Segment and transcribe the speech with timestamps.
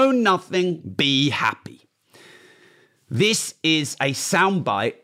[0.00, 1.82] Own nothing, be happy.
[3.10, 4.94] This is a soundbite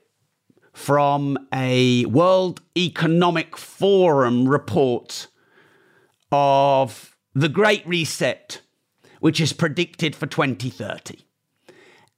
[0.72, 5.26] from a World Economic Forum report
[6.32, 8.62] of the Great Reset,
[9.20, 11.26] which is predicted for 2030.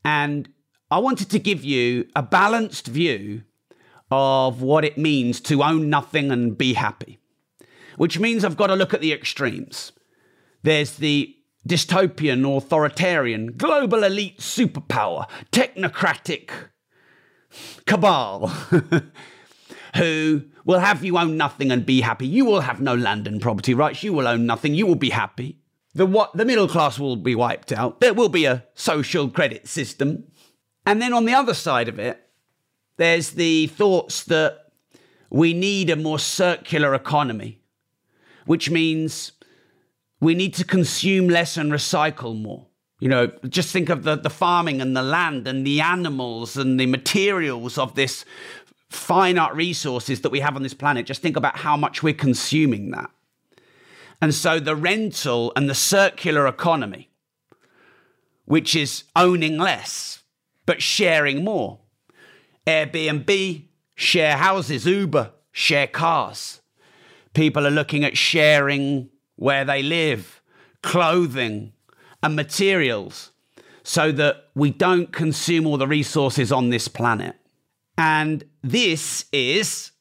[0.05, 0.49] And
[0.89, 3.43] I wanted to give you a balanced view
[4.13, 7.19] of what it means to own nothing and be happy,
[7.97, 9.91] which means I've got to look at the extremes.
[10.63, 11.35] There's the
[11.69, 16.51] dystopian, authoritarian, global elite superpower, technocratic
[17.87, 18.49] cabal
[19.97, 22.27] who will have you own nothing and be happy.
[22.27, 24.03] You will have no land and property rights.
[24.03, 24.75] You will own nothing.
[24.75, 25.59] You will be happy.
[25.95, 28.01] The, what, the middle class will be wiped out.
[28.01, 30.25] There will be a social credit system.
[30.85, 32.23] And then on the other side of it,
[32.97, 34.73] there's the thoughts that
[35.30, 37.61] we need a more circular economy,
[38.47, 39.32] which means
[40.21, 42.66] we need to consume less and recycle more.
[43.01, 46.80] You know, just think of the, the farming and the land and the animals and
[46.80, 48.25] the materials of this
[48.91, 51.07] finite resources that we have on this planet.
[51.07, 53.10] Just think about how much we're consuming that.
[54.21, 57.10] And so the rental and the circular economy,
[58.47, 60.25] which is owning less,
[60.66, 61.79] but sharing more.
[62.66, 63.63] Airbnb,
[63.95, 66.60] share houses, Uber, share cars.
[67.32, 70.43] People are looking at sharing where they live,
[70.83, 71.72] clothing,
[72.22, 73.31] and materials
[73.84, 77.37] so that we don't consume all the resources on this planet.
[77.97, 79.93] And this is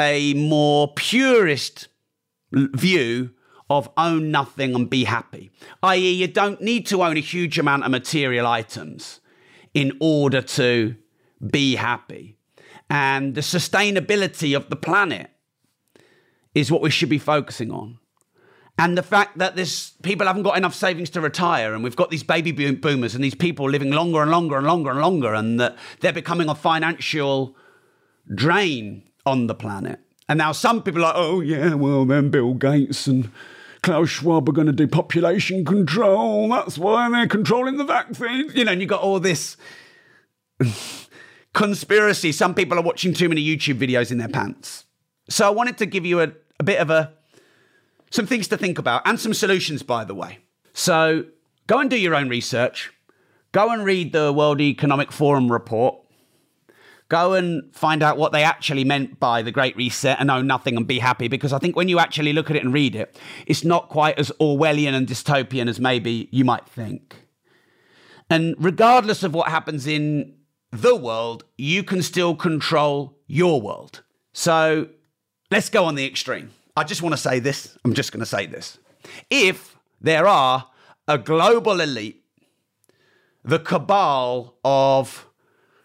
[0.00, 1.88] a more purist
[2.52, 3.30] view
[3.68, 5.50] of own nothing and be happy,
[5.82, 9.20] i.e., you don't need to own a huge amount of material items
[9.74, 10.94] in order to
[11.50, 12.36] be happy.
[12.90, 15.30] And the sustainability of the planet
[16.54, 17.98] is what we should be focusing on
[18.82, 22.10] and the fact that this people haven't got enough savings to retire and we've got
[22.10, 25.60] these baby boomers and these people living longer and longer and longer and longer and
[25.60, 27.56] that they're becoming a financial
[28.34, 30.00] drain on the planet.
[30.28, 33.30] And now some people are like oh yeah well then bill gates and
[33.82, 36.48] klaus schwab are going to do population control.
[36.48, 39.56] That's why they're controlling the vaccines you know and you've got all this
[41.54, 42.32] conspiracy.
[42.32, 44.86] Some people are watching too many youtube videos in their pants.
[45.30, 47.12] So i wanted to give you a, a bit of a
[48.12, 50.38] some things to think about and some solutions, by the way.
[50.74, 51.24] So
[51.66, 52.92] go and do your own research.
[53.52, 55.98] Go and read the World Economic Forum report.
[57.08, 60.76] Go and find out what they actually meant by the Great Reset and own nothing
[60.76, 61.28] and be happy.
[61.28, 64.18] Because I think when you actually look at it and read it, it's not quite
[64.18, 67.16] as Orwellian and dystopian as maybe you might think.
[68.28, 70.34] And regardless of what happens in
[70.70, 74.02] the world, you can still control your world.
[74.32, 74.88] So
[75.50, 76.50] let's go on the extreme.
[76.76, 77.76] I just want to say this.
[77.84, 78.78] I'm just going to say this.
[79.30, 80.68] If there are
[81.06, 82.24] a global elite,
[83.44, 85.26] the cabal of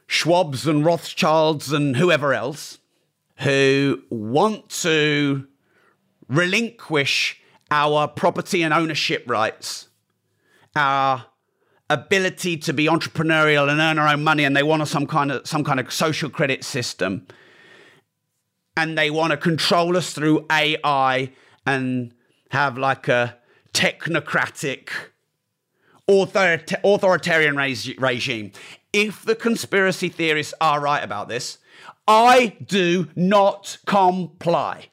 [0.07, 2.79] Schwabs and Rothschilds and whoever else
[3.39, 5.47] who want to
[6.27, 9.89] relinquish our property and ownership rights,
[10.75, 11.25] our
[11.89, 15.47] ability to be entrepreneurial and earn our own money, and they want some kind of
[15.47, 17.27] some kind of social credit system
[18.77, 21.31] and they want to control us through AI
[21.65, 22.13] and
[22.51, 23.35] have like a
[23.73, 24.89] technocratic
[26.07, 28.51] authoritarian regime.
[28.93, 31.57] If the conspiracy theorists are right about this,
[32.07, 34.85] I do not comply.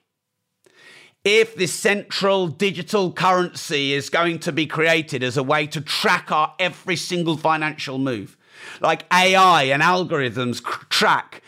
[1.23, 6.33] If this central digital currency is going to be created as a way to track
[6.33, 8.37] our every single financial move,
[8.81, 11.43] like AI and algorithms track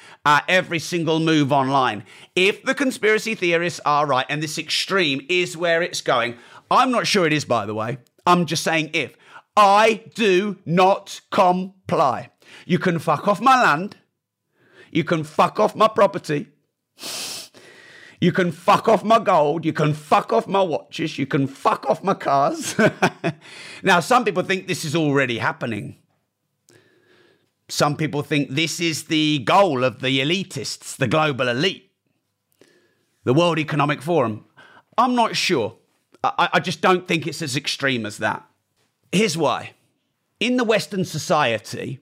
[0.49, 2.05] every single move online.
[2.35, 6.37] If the conspiracy theorists are right and this extreme is where it's going,
[6.71, 7.99] I'm not sure it is, by the way.
[8.27, 9.17] I'm just saying if.
[9.57, 12.31] I do not comply.
[12.67, 13.97] You can fuck off my land.
[14.91, 16.49] You can fuck off my property.
[18.21, 19.65] You can fuck off my gold.
[19.65, 21.19] You can fuck off my watches.
[21.19, 22.75] You can fuck off my cars.
[23.83, 25.97] now, some people think this is already happening.
[27.69, 31.91] Some people think this is the goal of the elitists, the global elite,
[33.25, 34.45] the World Economic Forum.
[34.97, 35.77] I'm not sure.
[36.23, 38.49] I, I just don't think it's as extreme as that.
[39.11, 39.73] Here's why.
[40.39, 42.01] In the Western society,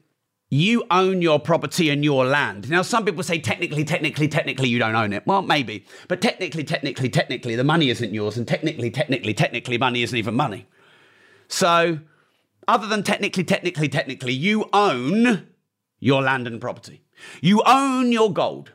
[0.50, 2.68] you own your property and your land.
[2.68, 5.26] Now, some people say technically, technically, technically, you don't own it.
[5.26, 5.86] Well, maybe.
[6.08, 8.36] But technically, technically, technically, the money isn't yours.
[8.36, 10.66] And technically, technically, technically, money isn't even money.
[11.48, 12.00] So,
[12.68, 15.46] other than technically, technically, technically, you own
[16.04, 17.02] your land and property.
[17.40, 18.72] You own your gold.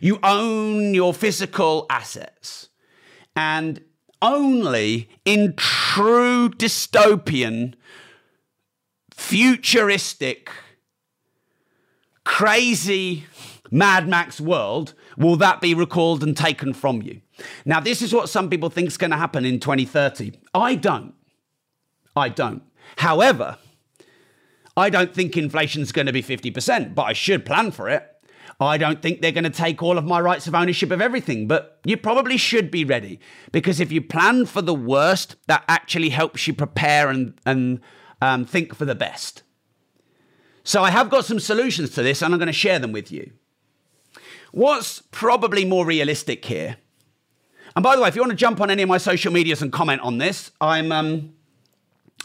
[0.00, 2.68] You own your physical assets.
[3.34, 3.80] And
[4.20, 7.74] only in true dystopian,
[9.10, 10.50] futuristic,
[12.24, 13.24] crazy
[13.70, 17.22] Mad Max world will that be recalled and taken from you?
[17.64, 20.32] Now, this is what some people think is going to happen in 2030.
[20.52, 21.14] I don't.
[22.14, 22.62] I don't.
[22.98, 23.56] However,
[24.76, 28.10] I don't think inflation is going to be 50%, but I should plan for it.
[28.60, 31.48] I don't think they're going to take all of my rights of ownership of everything,
[31.48, 33.18] but you probably should be ready
[33.52, 37.80] because if you plan for the worst, that actually helps you prepare and, and
[38.22, 39.42] um, think for the best.
[40.62, 43.10] So I have got some solutions to this and I'm going to share them with
[43.10, 43.32] you.
[44.52, 46.76] What's probably more realistic here?
[47.76, 49.62] And by the way, if you want to jump on any of my social medias
[49.62, 51.34] and comment on this, I'm um,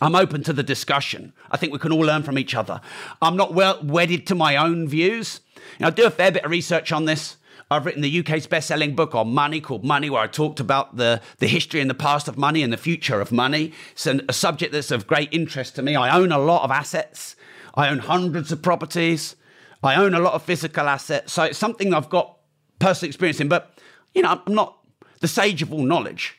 [0.02, 1.34] I'm open to the discussion.
[1.52, 2.80] I think we can all learn from each other.
[3.22, 5.42] I'm not well wedded to my own views.
[5.56, 7.38] You know, I do a fair bit of research on this.
[7.72, 11.22] I've written the UK's best-selling book on money called Money, where I talked about the,
[11.38, 13.74] the history and the past of money and the future of money.
[13.92, 15.96] It's an, a subject that's of great interest to me.
[15.96, 17.36] I own a lot of assets.
[17.76, 19.36] I own hundreds of properties.
[19.84, 21.32] I own a lot of physical assets.
[21.32, 22.38] So it's something I've got
[22.80, 23.50] personal experience in.
[23.50, 23.78] But,
[24.16, 24.80] you know, I'm not
[25.20, 26.39] the sage of all knowledge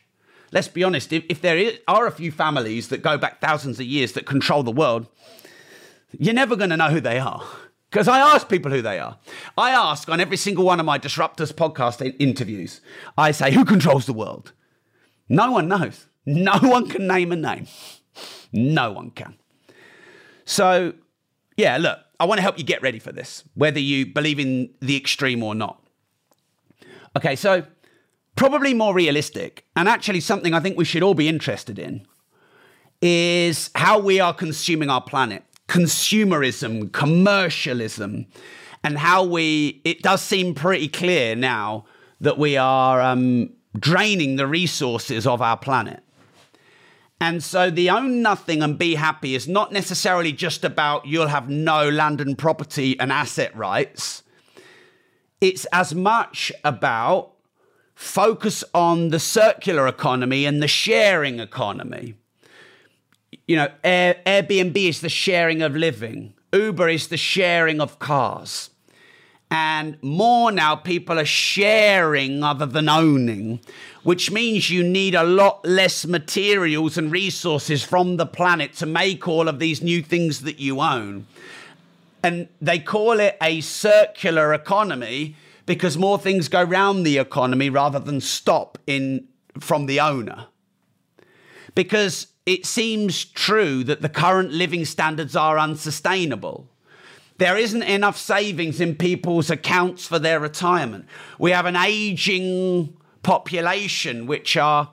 [0.53, 3.81] let's be honest, if, if there is, are a few families that go back thousands
[3.81, 5.07] of years that control the world,
[6.19, 7.43] you're never going to know who they are.
[7.91, 9.19] Because I ask people who they are.
[9.59, 12.81] I ask on every single one of my Disruptors podcast interviews,
[13.19, 14.53] I say, who controls the world?
[15.29, 16.07] No one knows.
[16.25, 17.67] No one can name a name.
[18.53, 19.35] No one can.
[20.45, 20.95] So,
[21.57, 24.71] yeah, look, I want to help you get ready for this, whether you believe in
[24.81, 25.83] the extreme or not.
[27.17, 27.65] Okay, so
[28.37, 32.07] probably more realistic, and actually something I think we should all be interested in,
[33.03, 35.45] is how we are consuming our planet.
[35.69, 38.27] Consumerism, commercialism,
[38.83, 41.85] and how we, it does seem pretty clear now
[42.21, 46.03] that we are um, draining the resources of our planet.
[47.21, 51.51] And so the own nothing and be happy is not necessarily just about you'll have
[51.51, 54.23] no land and property and asset rights.
[55.41, 57.33] It's as much about
[58.01, 62.15] focus on the circular economy and the sharing economy.
[63.47, 68.71] You know, Air, Airbnb is the sharing of living, Uber is the sharing of cars.
[69.51, 73.61] And more now, people are sharing other than owning,
[74.03, 79.29] which means you need a lot less materials and resources from the planet to make
[79.29, 81.27] all of these new things that you own.
[82.23, 87.99] And they call it a circular economy because more things go round the economy rather
[87.99, 89.29] than stop in
[89.59, 90.47] from the owner.
[91.75, 96.69] Because it seems true that the current living standards are unsustainable.
[97.39, 101.07] There isn't enough savings in people's accounts for their retirement.
[101.39, 104.91] We have an aging population, which are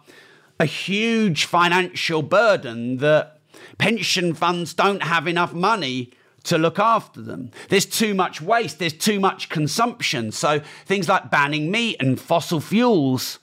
[0.59, 3.39] a huge financial burden that
[3.77, 6.11] pension funds don't have enough money
[6.47, 7.51] to look after them.
[7.69, 10.31] There's too much waste, there's too much consumption.
[10.31, 13.39] So things like banning meat and fossil fuels,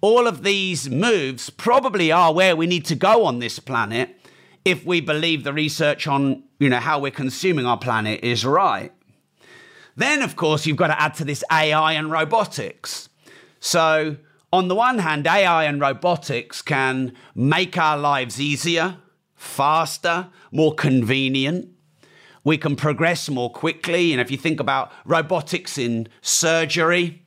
[0.00, 4.20] all of these moves probably are where we need to go on this planet
[4.64, 8.92] if we believe the research on, you know, how we're consuming our planet is right.
[9.94, 13.08] Then of course you've got to add to this AI and robotics.
[13.60, 14.16] So
[14.52, 18.96] on the one hand, AI and robotics can make our lives easier,
[19.36, 21.68] faster, more convenient
[22.46, 24.12] we can progress more quickly.
[24.12, 27.24] And if you think about robotics in surgery,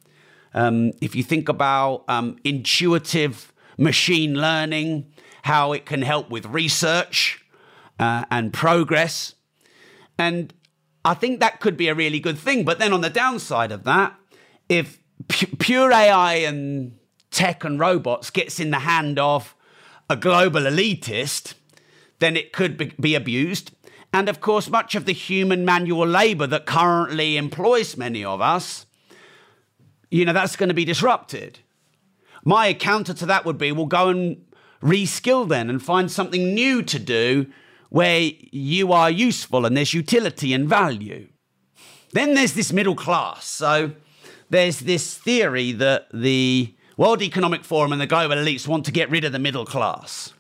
[0.53, 5.11] um, if you think about um, intuitive machine learning,
[5.43, 7.43] how it can help with research
[7.99, 9.35] uh, and progress.
[10.17, 10.53] And
[11.03, 12.63] I think that could be a really good thing.
[12.63, 14.15] But then on the downside of that,
[14.69, 16.97] if pu- pure AI and
[17.29, 19.53] tech and robots gets in the hand of
[20.09, 21.55] a global elitist,
[22.19, 23.71] then it could be abused
[24.11, 28.85] and of course, much of the human manual labor that currently employs many of us,
[30.09, 31.59] you know, that's going to be disrupted.
[32.43, 34.45] My counter to that would be we'll go and
[34.81, 37.47] reskill then and find something new to do
[37.89, 41.27] where you are useful and there's utility and value.
[42.11, 43.45] Then there's this middle class.
[43.45, 43.91] So
[44.49, 49.11] there's this theory that the World Economic Forum and the global elites want to get
[49.11, 50.33] rid of the middle class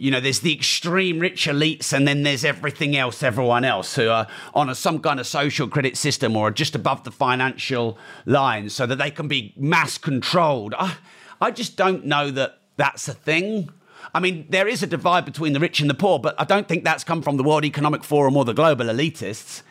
[0.00, 4.08] you know, there's the extreme rich elites, and then there's everything else, everyone else who
[4.08, 8.70] are on a, some kind of social credit system or just above the financial line
[8.70, 10.74] so that they can be mass controlled.
[10.78, 10.96] I,
[11.38, 13.68] I just don't know that that's a thing.
[14.14, 16.66] I mean, there is a divide between the rich and the poor, but I don't
[16.66, 19.62] think that's come from the World Economic Forum or the global elitists.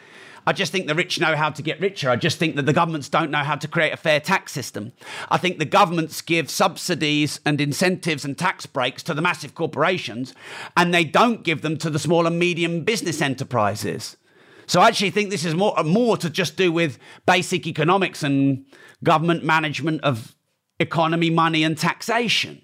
[0.50, 2.10] I just think the rich know how to get richer.
[2.10, 4.94] I just think that the governments don't know how to create a fair tax system.
[5.30, 10.34] I think the governments give subsidies and incentives and tax breaks to the massive corporations,
[10.76, 14.18] and they don't give them to the small and medium business enterprises.
[14.66, 18.66] So I actually think this is more, more to just do with basic economics and
[19.04, 20.34] government management of
[20.80, 22.60] economy, money, and taxation.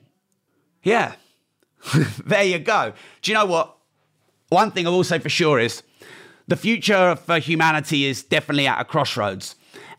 [0.81, 1.13] Yeah,
[2.25, 2.93] there you go.
[3.21, 3.77] Do you know what?
[4.49, 5.83] One thing I will say for sure is
[6.47, 9.55] the future for humanity is definitely at a crossroads,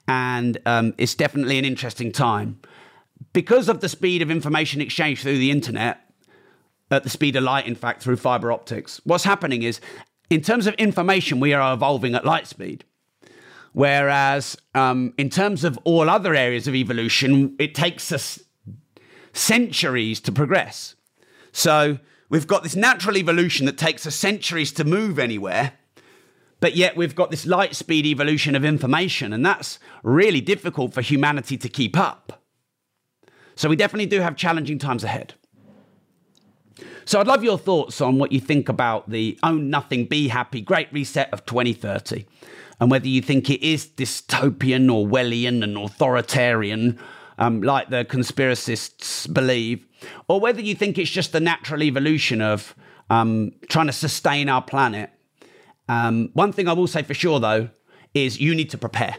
[0.06, 2.60] and um, it's definitely an interesting time.
[3.32, 6.00] Because of the speed of information exchange through the internet,
[6.90, 9.80] at the speed of light, in fact, through fiber optics, what's happening is,
[10.30, 12.84] in terms of information, we are evolving at light speed.
[13.72, 18.40] Whereas um, in terms of all other areas of evolution, it takes us
[19.34, 20.94] centuries to progress.
[21.52, 21.98] So
[22.30, 25.74] we've got this natural evolution that takes us centuries to move anywhere,
[26.60, 31.02] but yet we've got this light speed evolution of information, and that's really difficult for
[31.02, 32.42] humanity to keep up.
[33.54, 35.34] So we definitely do have challenging times ahead.
[37.04, 40.60] So I'd love your thoughts on what you think about the own nothing, be happy,
[40.60, 42.26] great reset of 2030
[42.80, 46.98] and whether you think it is dystopian, Orwellian, and authoritarian,
[47.38, 49.86] um, like the conspiracists believe,
[50.28, 52.74] or whether you think it's just the natural evolution of
[53.08, 55.10] um, trying to sustain our planet.
[55.88, 57.68] Um, one thing I will say for sure, though,
[58.14, 59.16] is you need to prepare.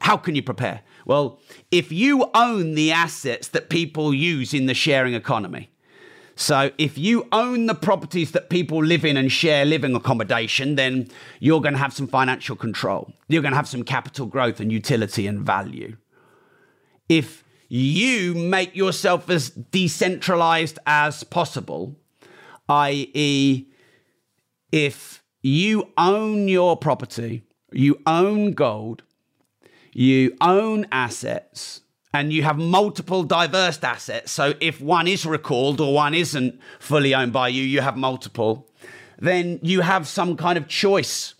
[0.00, 0.82] How can you prepare?
[1.06, 5.70] Well, if you own the assets that people use in the sharing economy,
[6.36, 11.08] so if you own the properties that people live in and share living accommodation, then
[11.38, 13.12] you're going to have some financial control.
[13.28, 15.96] You're going to have some capital growth and utility and value.
[17.08, 21.96] If you make yourself as decentralized as possible,
[22.68, 23.66] i.e.,
[24.72, 29.02] if you own your property, you own gold,
[29.92, 31.82] you own assets,
[32.14, 34.32] and you have multiple diverse assets.
[34.32, 38.70] So if one is recalled or one isn't fully owned by you, you have multiple,
[39.18, 41.34] then you have some kind of choice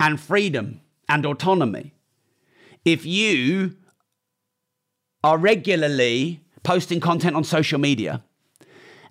[0.00, 1.92] and freedom and autonomy.
[2.86, 3.76] If you
[5.22, 8.22] are regularly posting content on social media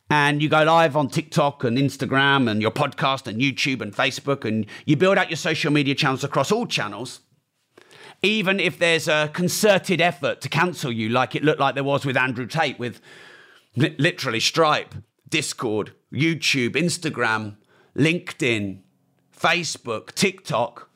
[0.10, 4.46] and you go live on TikTok and Instagram and your podcast and YouTube and Facebook
[4.46, 7.20] and you build out your social media channels across all channels,
[8.24, 12.06] even if there's a concerted effort to cancel you, like it looked like there was
[12.06, 13.02] with Andrew Tate, with
[13.76, 14.96] literally Stripe,
[15.30, 17.58] Discord, YouTube, Instagram,
[17.96, 18.80] LinkedIn,
[19.38, 20.87] Facebook, TikTok.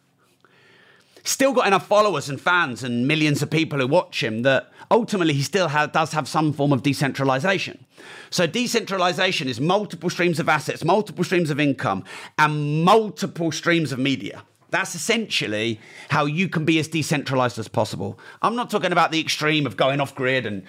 [1.24, 5.34] Still got enough followers and fans and millions of people who watch him that ultimately
[5.34, 7.86] he still does have some form of decentralization.
[8.30, 12.04] So, decentralization is multiple streams of assets, multiple streams of income,
[12.40, 14.44] and multiple streams of media.
[14.72, 18.18] That's essentially how you can be as decentralized as possible.
[18.42, 20.64] I'm not talking about the extreme of going off grid and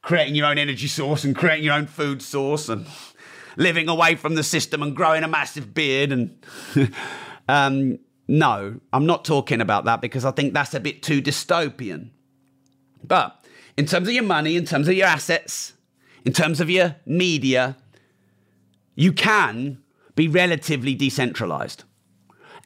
[0.00, 2.86] creating your own energy source and creating your own food source and
[3.56, 6.42] living away from the system and growing a massive beard and
[7.48, 12.10] um, no, I'm not talking about that because I think that's a bit too dystopian.
[13.02, 13.42] But
[13.76, 15.72] in terms of your money, in terms of your assets,
[16.24, 17.76] in terms of your media,
[18.94, 19.82] you can
[20.14, 21.84] be relatively decentralized.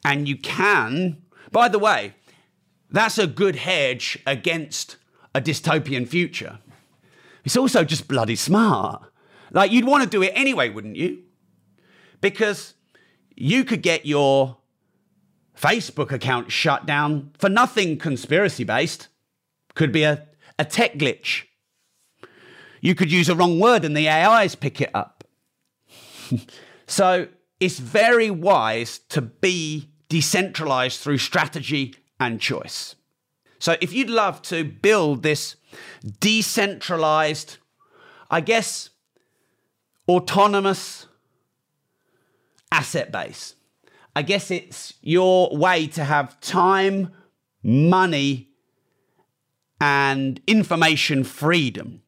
[0.03, 2.13] And you can, by the way,
[2.89, 4.97] that's a good hedge against
[5.33, 6.59] a dystopian future.
[7.45, 9.03] It's also just bloody smart.
[9.51, 11.23] Like, you'd want to do it anyway, wouldn't you?
[12.19, 12.73] Because
[13.35, 14.57] you could get your
[15.59, 19.07] Facebook account shut down for nothing conspiracy based.
[19.75, 20.27] Could be a,
[20.59, 21.43] a tech glitch.
[22.81, 25.23] You could use a wrong word and the AIs pick it up.
[26.87, 27.27] so
[27.59, 32.95] it's very wise to be decentralized through strategy and choice.
[33.57, 35.55] So, if you'd love to build this
[36.19, 37.57] decentralized,
[38.29, 38.89] I guess,
[40.09, 41.07] autonomous
[42.71, 43.55] asset base,
[44.15, 47.11] I guess it's your way to have time,
[47.63, 48.49] money,
[49.81, 52.01] and information freedom.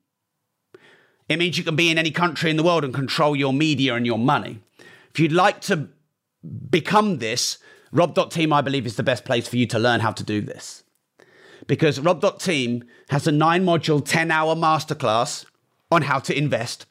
[1.27, 3.95] It means you can be in any country in the world and control your media
[3.95, 4.61] and your money.
[5.11, 5.89] If you'd like to
[6.69, 7.57] become this,
[7.91, 10.83] Rob.team, I believe, is the best place for you to learn how to do this.
[11.65, 15.45] Because Rob.team has a nine module, 10 hour masterclass
[15.91, 16.85] on how to invest,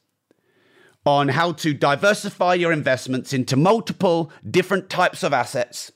[1.06, 5.92] on how to diversify your investments into multiple different types of assets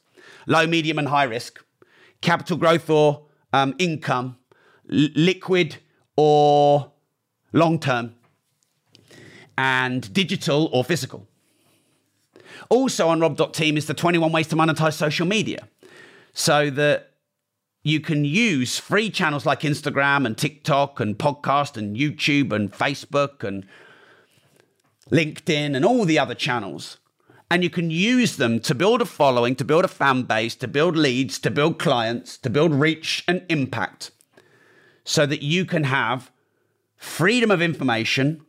[0.47, 1.63] low, medium, and high risk,
[2.23, 4.37] capital growth or um, income,
[4.87, 5.77] liquid
[6.17, 6.91] or
[7.53, 8.15] long term,
[9.59, 11.27] and digital or physical.
[12.71, 15.69] Also on Rob.team is the 21 ways to monetize social media.
[16.39, 17.15] so that
[17.83, 23.43] you can use free channels like Instagram and TikTok and podcast and YouTube and Facebook
[23.43, 23.67] and
[25.11, 26.99] LinkedIn and all the other channels.
[27.51, 30.69] And you can use them to build a following, to build a fan base, to
[30.69, 34.11] build leads, to build clients, to build reach and impact
[35.05, 36.31] so that you can have
[36.97, 38.45] freedom of information,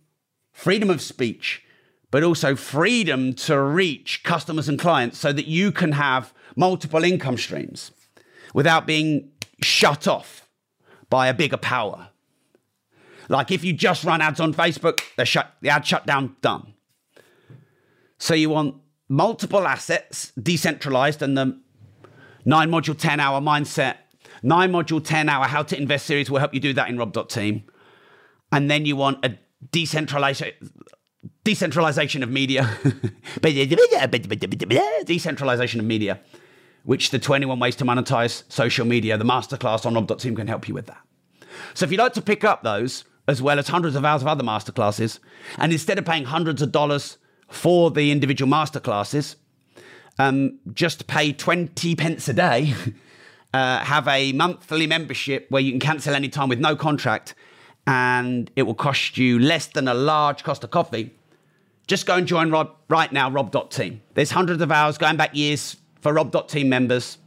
[0.52, 1.64] freedom of speech,
[2.12, 7.38] but also freedom to reach customers and clients so that you can have multiple income
[7.38, 7.92] streams
[8.54, 10.48] without being shut off
[11.10, 12.10] by a bigger power.
[13.30, 16.74] Like if you just run ads on Facebook, they're shut, the ad shut down, done.
[18.18, 18.76] So you want
[19.08, 21.60] multiple assets, decentralized, and the
[22.44, 23.98] nine module, 10 hour mindset,
[24.42, 27.64] nine module, 10 hour how to invest series will help you do that in rob.team.
[28.52, 29.38] And then you want a
[29.72, 30.52] decentralization
[31.44, 32.78] decentralization of media
[35.06, 36.20] decentralization of media
[36.84, 40.74] which the 21 ways to monetize social media the masterclass on rob.team can help you
[40.74, 41.02] with that
[41.74, 44.28] so if you'd like to pick up those as well as hundreds of hours of
[44.28, 45.20] other masterclasses
[45.58, 47.18] and instead of paying hundreds of dollars
[47.48, 49.36] for the individual masterclasses
[50.18, 52.74] um, just pay 20 pence a day
[53.54, 57.36] uh, have a monthly membership where you can cancel anytime with no contract
[57.88, 61.14] and it will cost you less than a large cost of coffee
[61.90, 64.02] just go and join Rob right now, rob.team.
[64.14, 67.18] There's hundreds of hours going back years for rob.team members.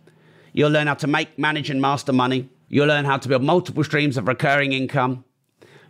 [0.53, 2.49] You'll learn how to make, manage, and master money.
[2.69, 5.25] You'll learn how to build multiple streams of recurring income.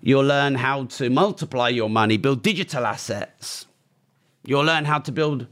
[0.05, 3.67] You'll learn how to multiply your money, build digital assets.
[4.45, 5.47] You'll learn how to build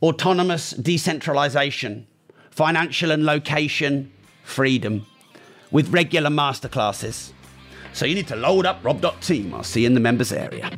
[0.00, 2.06] autonomous decentralization,
[2.50, 4.12] financial and location
[4.44, 5.06] freedom
[5.72, 7.32] with regular masterclasses.
[7.92, 9.52] So you need to load up rob.team.
[9.52, 10.70] I'll see you in the members area.